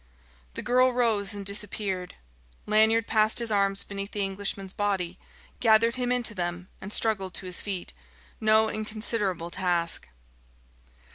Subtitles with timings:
[0.55, 2.15] The girl rose and disappeared.
[2.65, 5.19] Lanyard passed his arms beneath the Englishman's body,
[5.59, 7.93] gathered him into them, and struggled to his feet:
[8.39, 10.09] no inconsiderable task.